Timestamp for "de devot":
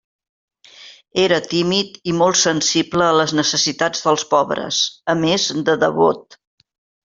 5.71-6.43